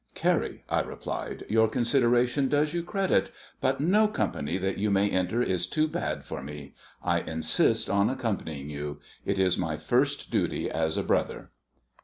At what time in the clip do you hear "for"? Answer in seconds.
6.25-6.41